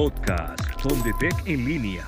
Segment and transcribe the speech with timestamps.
[0.00, 2.06] Podcast Fondetec en línea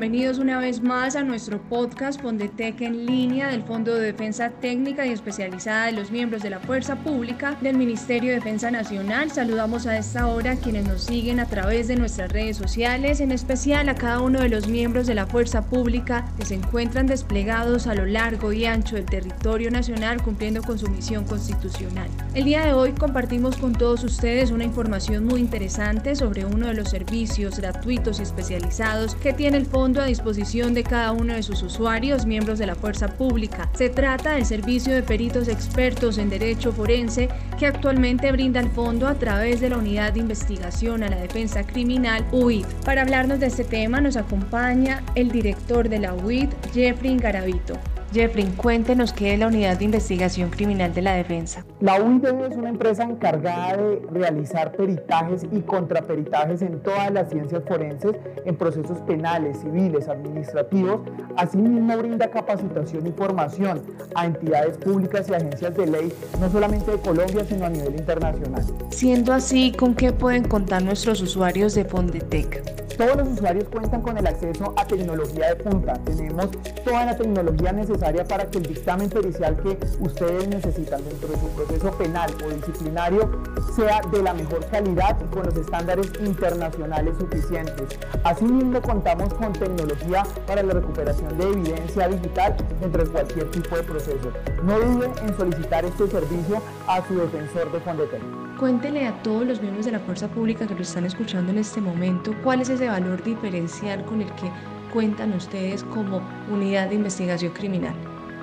[0.00, 5.04] bienvenidos una vez más a nuestro podcast Fondetec en línea del Fondo de Defensa Técnica
[5.04, 9.32] y Especializada de los miembros de la Fuerza Pública del Ministerio de Defensa Nacional.
[9.32, 13.32] Saludamos a esta hora a quienes nos siguen a través de nuestras redes sociales, en
[13.32, 17.88] especial a cada uno de los miembros de la Fuerza Pública que se encuentran desplegados
[17.88, 22.08] a lo largo y ancho del territorio nacional cumpliendo con su misión constitucional.
[22.34, 26.74] El día de hoy compartimos con todos ustedes una información muy interesante sobre uno de
[26.74, 31.42] los servicios gratuitos y especializados que tiene el Fondo a disposición de cada uno de
[31.42, 33.70] sus usuarios, miembros de la fuerza pública.
[33.74, 39.08] Se trata del servicio de peritos expertos en derecho forense que actualmente brinda el fondo
[39.08, 42.66] a través de la Unidad de Investigación a la Defensa Criminal UID.
[42.84, 47.80] Para hablarnos de este tema nos acompaña el director de la UID, Jeffrey Garavito.
[48.12, 51.64] Jeffrey, cuéntenos qué es la Unidad de Investigación Criminal de la Defensa.
[51.80, 57.62] La UID es una empresa encargada de realizar peritajes y contraperitajes en todas las ciencias
[57.68, 58.12] forenses,
[58.46, 61.02] en procesos penales, civiles, administrativos.
[61.36, 63.82] Asimismo, brinda capacitación y formación
[64.14, 68.64] a entidades públicas y agencias de ley, no solamente de Colombia, sino a nivel internacional.
[68.90, 72.87] Siendo así, ¿con qué pueden contar nuestros usuarios de Fondetec?
[72.98, 75.92] Todos los usuarios cuentan con el acceso a tecnología de punta.
[76.04, 76.48] Tenemos
[76.84, 81.48] toda la tecnología necesaria para que el dictamen pericial que ustedes necesitan dentro de su
[81.50, 83.30] proceso penal o disciplinario
[83.74, 87.98] sea de la mejor calidad y con los estándares internacionales suficientes.
[88.24, 93.82] Asimismo, contamos con tecnología para la recuperación de evidencia digital dentro de cualquier tipo de
[93.82, 94.32] proceso.
[94.62, 98.22] No duden en solicitar este servicio a su defensor de Fondetec.
[98.58, 101.80] Cuéntele a todos los miembros de la fuerza pública que lo están escuchando en este
[101.80, 104.50] momento cuál es ese valor diferencial con el que
[104.92, 107.94] cuentan ustedes como unidad de investigación criminal.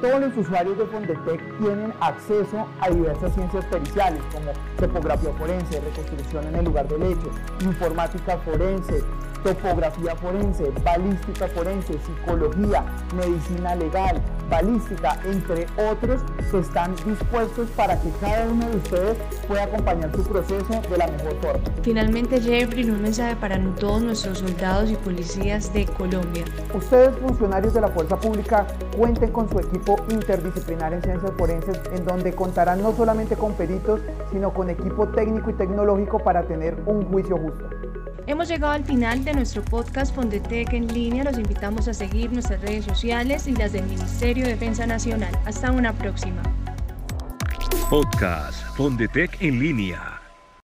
[0.05, 6.45] Todos los usuarios de Fondetec tienen acceso a diversas ciencias periciales como topografía forense, reconstrucción
[6.45, 7.31] en el lugar del hecho,
[7.61, 9.03] informática forense,
[9.45, 12.83] topografía forense, balística forense, psicología,
[13.15, 19.17] medicina legal, balística, entre otros, que están dispuestos para que cada uno de ustedes
[19.47, 21.63] pueda acompañar su proceso de la mejor forma.
[21.83, 26.43] Finalmente, Jeffrey, un mensaje para todos nuestros soldados y policías de Colombia.
[26.73, 28.65] Ustedes, funcionarios de la Fuerza Pública,
[28.97, 34.01] cuenten con su equipo interdisciplinar en ciencias forenses, en donde contarán no solamente con peritos,
[34.31, 37.69] sino con equipo técnico y tecnológico para tener un juicio justo.
[38.27, 41.23] Hemos llegado al final de nuestro podcast Fondetec en línea.
[41.23, 45.37] Los invitamos a seguir nuestras redes sociales y las del Ministerio de Defensa Nacional.
[45.45, 46.41] Hasta una próxima.
[47.89, 50.14] Podcast Fondetec en línea